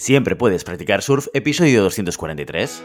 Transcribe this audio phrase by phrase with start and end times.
[0.00, 2.84] Siempre puedes practicar surf, episodio 243.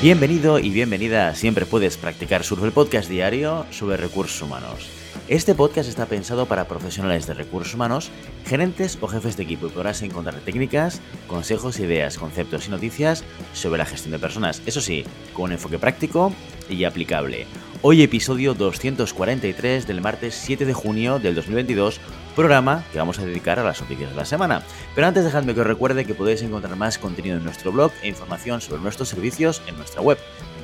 [0.00, 4.88] Bienvenido y bienvenida a Siempre puedes practicar surf, el podcast diario sobre recursos humanos.
[5.28, 8.10] Este podcast está pensado para profesionales de recursos humanos,
[8.46, 13.76] gerentes o jefes de equipo y podrás encontrar técnicas, consejos, ideas, conceptos y noticias sobre
[13.76, 14.62] la gestión de personas.
[14.64, 15.04] Eso sí,
[15.34, 16.32] con un enfoque práctico
[16.70, 17.46] y aplicable.
[17.82, 22.00] Hoy episodio 243 del martes 7 de junio del 2022,
[22.34, 24.62] programa que vamos a dedicar a las noticias de la semana.
[24.94, 28.08] Pero antes dejadme que os recuerde que podéis encontrar más contenido en nuestro blog e
[28.08, 30.16] información sobre nuestros servicios en nuestra web,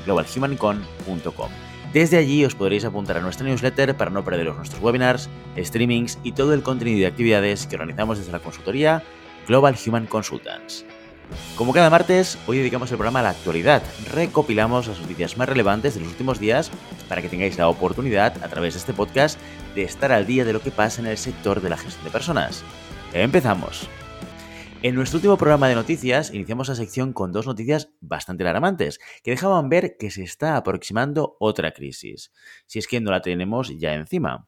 [0.06, 1.73] globalhumancon.com.
[1.94, 6.32] Desde allí os podréis apuntar a nuestra newsletter para no perderos nuestros webinars, streamings y
[6.32, 9.04] todo el contenido y actividades que organizamos desde la consultoría
[9.46, 10.84] Global Human Consultants.
[11.54, 13.80] Como cada martes, hoy dedicamos el programa a la actualidad.
[14.12, 16.72] Recopilamos las noticias más relevantes de los últimos días
[17.08, 19.38] para que tengáis la oportunidad, a través de este podcast,
[19.76, 22.10] de estar al día de lo que pasa en el sector de la gestión de
[22.10, 22.64] personas.
[23.12, 23.88] Empezamos.
[24.84, 29.30] En nuestro último programa de noticias iniciamos la sección con dos noticias bastante alarmantes que
[29.30, 32.32] dejaban ver que se está aproximando otra crisis,
[32.66, 34.46] si es que no la tenemos ya encima.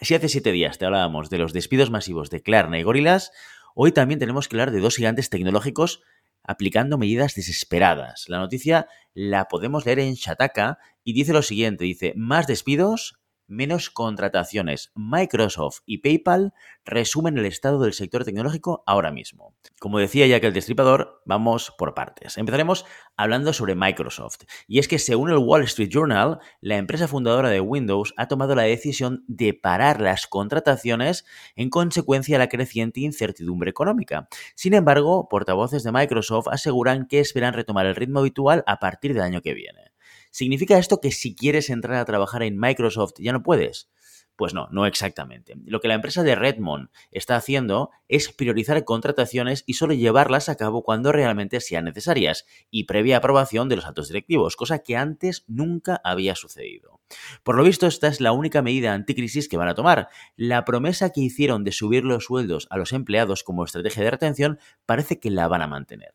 [0.00, 3.32] Si hace siete días te hablábamos de los despidos masivos de Klarna y Gorilas,
[3.74, 6.02] Hoy también tenemos que hablar de dos gigantes tecnológicos
[6.44, 8.26] aplicando medidas desesperadas.
[8.28, 13.90] La noticia la podemos leer en Shataka y dice lo siguiente, dice, más despidos, menos
[13.90, 14.92] contrataciones.
[14.94, 19.54] Microsoft y PayPal resumen el estado del sector tecnológico ahora mismo.
[19.80, 22.38] Como decía ya que el destripador, vamos por partes.
[22.38, 22.84] Empezaremos
[23.16, 24.42] hablando sobre Microsoft.
[24.66, 28.54] Y es que según el Wall Street Journal, la empresa fundadora de Windows ha tomado
[28.54, 31.24] la decisión de parar las contrataciones
[31.56, 34.28] en consecuencia de la creciente incertidumbre económica.
[34.54, 39.22] Sin embargo, portavoces de Microsoft aseguran que esperan retomar el ritmo habitual a partir del
[39.22, 39.93] año que viene.
[40.34, 43.88] ¿Significa esto que si quieres entrar a trabajar en Microsoft ya no puedes?
[44.34, 45.54] Pues no, no exactamente.
[45.64, 50.56] Lo que la empresa de Redmond está haciendo es priorizar contrataciones y solo llevarlas a
[50.56, 55.44] cabo cuando realmente sean necesarias y previa aprobación de los altos directivos, cosa que antes
[55.46, 57.00] nunca había sucedido.
[57.44, 60.08] Por lo visto, esta es la única medida anticrisis que van a tomar.
[60.34, 64.58] La promesa que hicieron de subir los sueldos a los empleados como estrategia de retención
[64.84, 66.12] parece que la van a mantener.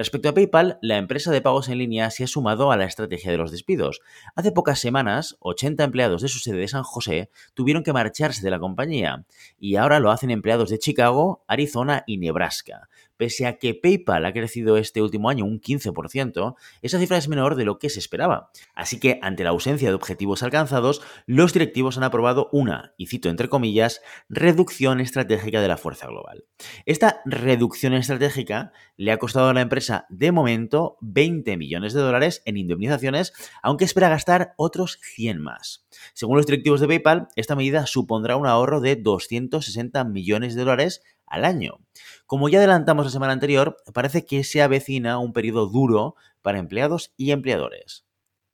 [0.00, 3.30] Respecto a PayPal, la empresa de pagos en línea se ha sumado a la estrategia
[3.30, 4.00] de los despidos.
[4.34, 8.50] Hace pocas semanas, 80 empleados de su sede de San José tuvieron que marcharse de
[8.50, 9.26] la compañía
[9.58, 12.88] y ahora lo hacen empleados de Chicago, Arizona y Nebraska.
[13.20, 17.54] Pese a que PayPal ha crecido este último año un 15%, esa cifra es menor
[17.54, 18.50] de lo que se esperaba.
[18.74, 23.28] Así que, ante la ausencia de objetivos alcanzados, los directivos han aprobado una, y cito
[23.28, 24.00] entre comillas,
[24.30, 26.46] reducción estratégica de la fuerza global.
[26.86, 32.40] Esta reducción estratégica le ha costado a la empresa, de momento, 20 millones de dólares
[32.46, 35.86] en indemnizaciones, aunque espera gastar otros 100 más.
[36.14, 41.02] Según los directivos de PayPal, esta medida supondrá un ahorro de 260 millones de dólares
[41.30, 41.78] al año.
[42.26, 47.12] Como ya adelantamos la semana anterior, parece que se avecina un periodo duro para empleados
[47.16, 48.04] y empleadores.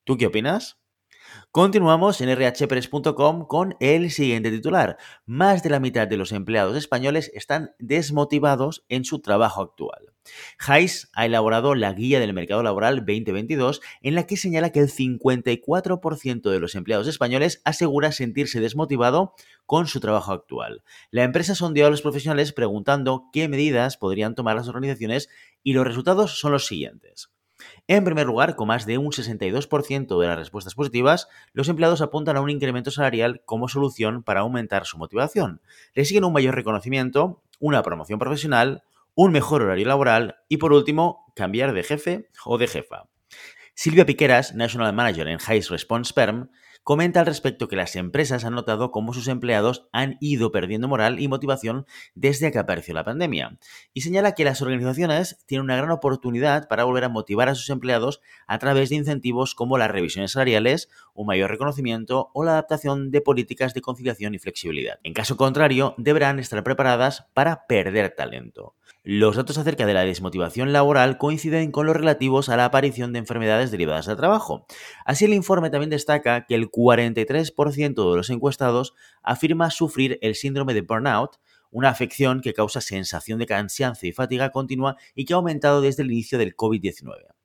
[0.04, 0.78] ¿Tú qué opinas?
[1.50, 4.98] Continuamos en rhpress.com con el siguiente titular.
[5.24, 10.12] Más de la mitad de los empleados españoles están desmotivados en su trabajo actual.
[10.58, 14.88] Hayes ha elaborado la Guía del Mercado Laboral 2022 en la que señala que el
[14.88, 19.34] 54% de los empleados españoles asegura sentirse desmotivado
[19.66, 20.82] con su trabajo actual.
[21.10, 25.28] La empresa sondeó a los profesionales preguntando qué medidas podrían tomar las organizaciones
[25.62, 27.30] y los resultados son los siguientes.
[27.88, 32.36] En primer lugar, con más de un 62% de las respuestas positivas, los empleados apuntan
[32.36, 35.60] a un incremento salarial como solución para aumentar su motivación.
[35.94, 38.82] Le siguen un mayor reconocimiento, una promoción profesional,
[39.14, 43.08] un mejor horario laboral y por último, cambiar de jefe o de jefa.
[43.74, 46.50] Silvia Piqueras, National Manager en High Response Perm,
[46.86, 51.18] comenta al respecto que las empresas han notado cómo sus empleados han ido perdiendo moral
[51.18, 53.58] y motivación desde que apareció la pandemia.
[53.92, 57.70] Y señala que las organizaciones tienen una gran oportunidad para volver a motivar a sus
[57.70, 63.10] empleados a través de incentivos como las revisiones salariales, un mayor reconocimiento o la adaptación
[63.10, 65.00] de políticas de conciliación y flexibilidad.
[65.02, 68.76] En caso contrario, deberán estar preparadas para perder talento.
[69.02, 73.20] Los datos acerca de la desmotivación laboral coinciden con los relativos a la aparición de
[73.20, 74.66] enfermedades derivadas del trabajo.
[75.04, 80.74] Así el informe también destaca que el 43% de los encuestados afirma sufrir el síndrome
[80.74, 81.36] de burnout,
[81.70, 86.02] una afección que causa sensación de cansancio y fatiga continua y que ha aumentado desde
[86.02, 87.35] el inicio del COVID-19.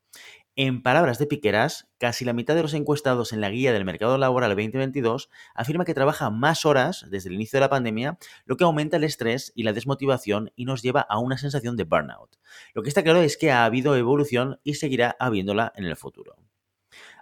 [0.57, 4.17] En palabras de Piqueras, casi la mitad de los encuestados en la guía del mercado
[4.17, 8.65] laboral 2022 afirma que trabaja más horas desde el inicio de la pandemia, lo que
[8.65, 12.35] aumenta el estrés y la desmotivación y nos lleva a una sensación de burnout.
[12.73, 16.35] Lo que está claro es que ha habido evolución y seguirá habiéndola en el futuro.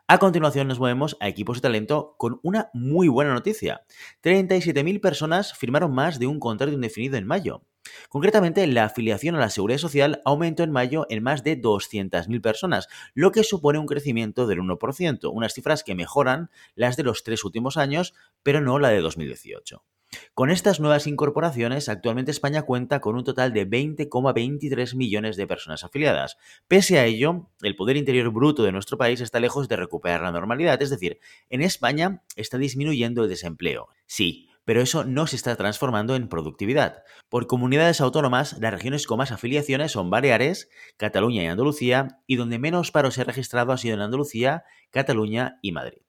[0.07, 3.85] A continuación nos movemos a equipos de talento con una muy buena noticia.
[4.23, 7.61] 37.000 personas firmaron más de un contrato indefinido en mayo.
[8.09, 12.87] Concretamente, la afiliación a la Seguridad Social aumentó en mayo en más de 200.000 personas,
[13.13, 17.43] lo que supone un crecimiento del 1%, unas cifras que mejoran las de los tres
[17.43, 19.83] últimos años, pero no la de 2018.
[20.33, 25.83] Con estas nuevas incorporaciones, actualmente España cuenta con un total de 20,23 millones de personas
[25.83, 26.37] afiliadas.
[26.67, 30.31] Pese a ello, el poder interior bruto de nuestro país está lejos de recuperar la
[30.31, 33.89] normalidad, es decir, en España está disminuyendo el desempleo.
[34.07, 37.01] Sí, pero eso no se está transformando en productividad.
[37.27, 42.59] Por comunidades autónomas, las regiones con más afiliaciones son Baleares, Cataluña y Andalucía, y donde
[42.59, 46.03] menos paro se ha registrado ha sido en Andalucía, Cataluña y Madrid.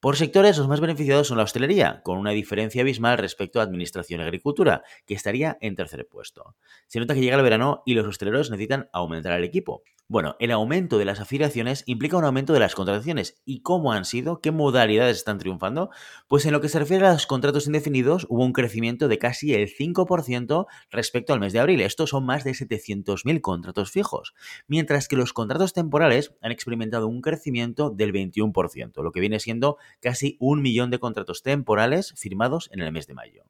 [0.00, 4.20] Por sectores, los más beneficiados son la hostelería, con una diferencia abismal respecto a administración
[4.20, 6.56] y agricultura, que estaría en tercer puesto.
[6.86, 9.82] Se nota que llega el verano y los hosteleros necesitan aumentar el equipo.
[10.10, 13.40] Bueno, el aumento de las afiliaciones implica un aumento de las contrataciones.
[13.44, 14.40] ¿Y cómo han sido?
[14.40, 15.90] ¿Qué modalidades están triunfando?
[16.26, 19.54] Pues en lo que se refiere a los contratos indefinidos, hubo un crecimiento de casi
[19.54, 21.80] el 5% respecto al mes de abril.
[21.80, 24.34] Estos son más de 700.000 contratos fijos.
[24.66, 29.76] Mientras que los contratos temporales han experimentado un crecimiento del 21%, lo que viene siendo
[30.00, 33.44] casi un millón de contratos temporales firmados en el mes de mayo.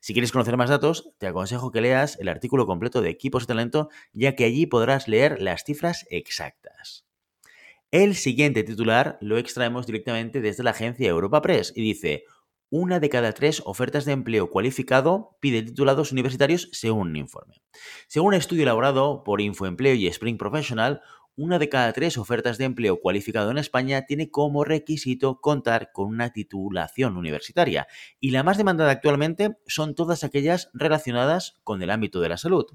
[0.00, 3.48] Si quieres conocer más datos, te aconsejo que leas el artículo completo de Equipos de
[3.48, 7.04] Talento, ya que allí podrás leer las cifras exactas.
[7.90, 12.24] El siguiente titular lo extraemos directamente desde la agencia Europa Press y dice,
[12.68, 17.62] una de cada tres ofertas de empleo cualificado pide titulados universitarios según un informe.
[18.08, 21.00] Según un estudio elaborado por Infoempleo y Spring Professional,
[21.36, 26.08] una de cada tres ofertas de empleo cualificado en España tiene como requisito contar con
[26.08, 27.86] una titulación universitaria
[28.20, 32.66] y la más demandada actualmente son todas aquellas relacionadas con el ámbito de la salud.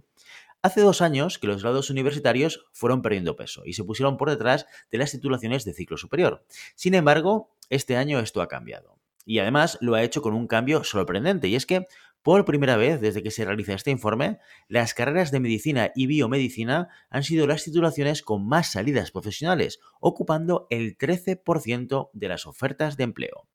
[0.63, 4.67] Hace dos años que los grados universitarios fueron perdiendo peso y se pusieron por detrás
[4.91, 6.45] de las titulaciones de ciclo superior.
[6.75, 8.99] Sin embargo, este año esto ha cambiado.
[9.25, 11.87] Y además lo ha hecho con un cambio sorprendente, y es que
[12.23, 16.89] por primera vez desde que se realiza este informe, las carreras de medicina y biomedicina
[17.09, 23.03] han sido las titulaciones con más salidas profesionales, ocupando el 13% de las ofertas de
[23.03, 23.47] empleo.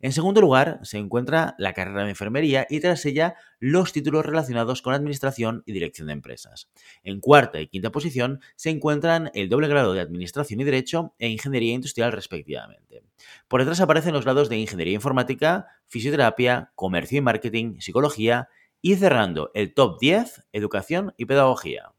[0.00, 4.82] En segundo lugar, se encuentra la carrera de enfermería y tras ella los títulos relacionados
[4.82, 6.68] con administración y dirección de empresas.
[7.02, 11.28] En cuarta y quinta posición se encuentran el doble grado de administración y derecho e
[11.28, 13.02] ingeniería industrial respectivamente.
[13.48, 18.48] Por detrás aparecen los grados de ingeniería informática, fisioterapia, comercio y marketing, psicología
[18.80, 21.92] y cerrando el top 10, educación y pedagogía.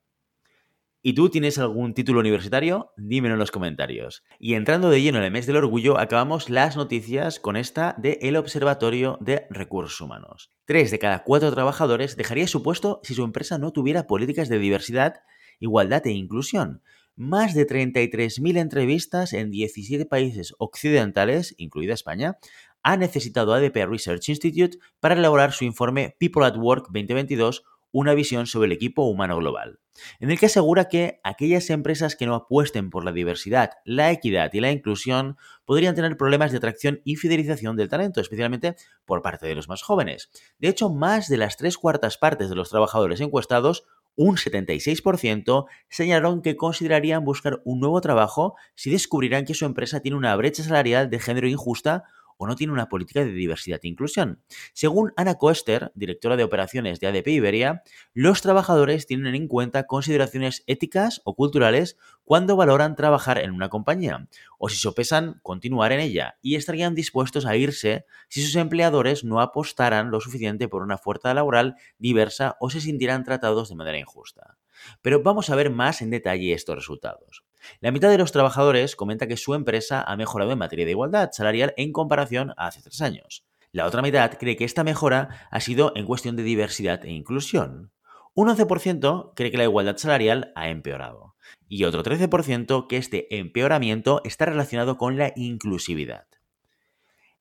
[1.02, 2.92] ¿Y tú tienes algún título universitario?
[2.98, 4.22] Dímelo en los comentarios.
[4.38, 8.20] Y entrando de lleno en el mes del orgullo, acabamos las noticias con esta de
[8.22, 10.52] El Observatorio de Recursos Humanos.
[10.66, 14.60] Tres de cada cuatro trabajadores dejaría su puesto si su empresa no tuviera políticas de
[14.60, 15.22] diversidad,
[15.62, 16.82] igualdad e inclusión.
[17.16, 22.40] Más de 33.000 entrevistas en 17 países occidentales, incluida España,
[22.84, 28.48] ha necesitado ADP Research Institute para elaborar su informe People at Work 2022 una visión
[28.48, 29.80] sobre el equipo humano global,
[30.20, 34.52] en el que asegura que aquellas empresas que no apuesten por la diversidad, la equidad
[34.54, 38.76] y la inclusión podrían tener problemas de atracción y fidelización del talento, especialmente
[39.06, 40.30] por parte de los más jóvenes.
[40.60, 46.42] De hecho, más de las tres cuartas partes de los trabajadores encuestados un 76% señalaron
[46.42, 51.10] que considerarían buscar un nuevo trabajo si descubrirán que su empresa tiene una brecha salarial
[51.10, 52.04] de género injusta
[52.42, 54.42] o no tiene una política de diversidad e inclusión.
[54.74, 60.64] Según Ana Koester, directora de operaciones de ADP Iberia, los trabajadores tienen en cuenta consideraciones
[60.66, 66.38] éticas o culturales cuando valoran trabajar en una compañía, o si sopesan continuar en ella,
[66.42, 71.34] y estarían dispuestos a irse si sus empleadores no apostaran lo suficiente por una fuerza
[71.34, 74.58] laboral diversa o se sintieran tratados de manera injusta.
[75.02, 77.44] Pero vamos a ver más en detalle estos resultados.
[77.82, 81.30] La mitad de los trabajadores comenta que su empresa ha mejorado en materia de igualdad
[81.32, 83.46] salarial en comparación a hace tres años.
[83.72, 87.92] La otra mitad cree que esta mejora ha sido en cuestión de diversidad e inclusión.
[88.34, 91.36] Un 11% cree que la igualdad salarial ha empeorado.
[91.68, 96.26] Y otro 13% que este empeoramiento está relacionado con la inclusividad.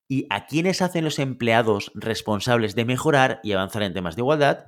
[0.06, 4.66] ¿Y a quiénes hacen los empleados responsables de mejorar y avanzar en temas de igualdad?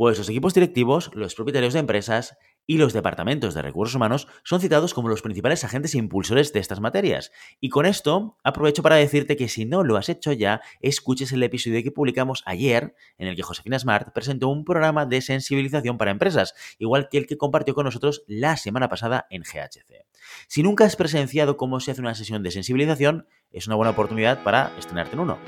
[0.00, 4.62] Pues los equipos directivos, los propietarios de empresas y los departamentos de recursos humanos son
[4.62, 7.32] citados como los principales agentes impulsores de estas materias.
[7.60, 11.42] Y con esto aprovecho para decirte que si no lo has hecho ya, escuches el
[11.42, 16.12] episodio que publicamos ayer en el que Josefina Smart presentó un programa de sensibilización para
[16.12, 20.06] empresas, igual que el que compartió con nosotros la semana pasada en GHC.
[20.48, 24.42] Si nunca has presenciado cómo se hace una sesión de sensibilización, es una buena oportunidad
[24.44, 25.38] para estrenarte en uno.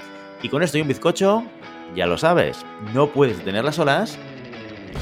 [0.42, 1.42] Y con esto y un bizcocho,
[1.96, 4.18] ya lo sabes, no puedes tenerlas solas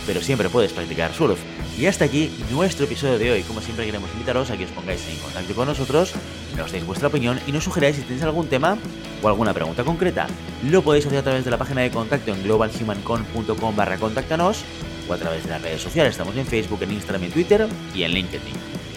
[0.07, 1.39] pero siempre puedes practicar surf.
[1.79, 3.43] Y hasta aquí nuestro episodio de hoy.
[3.43, 6.13] Como siempre queremos invitaros a que os pongáis en contacto con nosotros,
[6.57, 8.77] nos deis vuestra opinión y nos sugeráis si tenéis algún tema
[9.23, 10.27] o alguna pregunta concreta.
[10.69, 14.65] Lo podéis hacer a través de la página de contacto en globalhumancon.com barra contáctanos
[15.09, 16.13] o a través de las redes sociales.
[16.13, 18.80] Estamos en Facebook, en Instagram, en Twitter y en LinkedIn.